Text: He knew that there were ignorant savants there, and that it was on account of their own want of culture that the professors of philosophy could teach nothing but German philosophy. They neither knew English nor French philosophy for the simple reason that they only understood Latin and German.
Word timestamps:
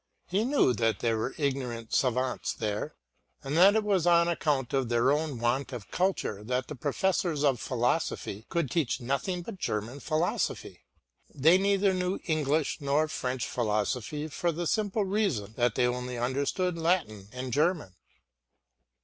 He 0.25 0.43
knew 0.45 0.73
that 0.73 0.97
there 0.97 1.15
were 1.15 1.35
ignorant 1.37 1.93
savants 1.93 2.53
there, 2.53 2.95
and 3.43 3.55
that 3.55 3.75
it 3.75 3.83
was 3.83 4.07
on 4.07 4.27
account 4.27 4.73
of 4.73 4.89
their 4.89 5.11
own 5.11 5.37
want 5.37 5.71
of 5.71 5.91
culture 5.91 6.43
that 6.43 6.67
the 6.69 6.75
professors 6.75 7.43
of 7.43 7.59
philosophy 7.59 8.47
could 8.49 8.71
teach 8.71 8.99
nothing 8.99 9.43
but 9.43 9.59
German 9.59 9.99
philosophy. 9.99 10.79
They 11.31 11.59
neither 11.59 11.93
knew 11.93 12.17
English 12.25 12.79
nor 12.81 13.07
French 13.09 13.47
philosophy 13.47 14.27
for 14.27 14.51
the 14.51 14.65
simple 14.65 15.05
reason 15.05 15.53
that 15.55 15.75
they 15.75 15.85
only 15.85 16.17
understood 16.17 16.79
Latin 16.79 17.27
and 17.31 17.53
German. 17.53 17.93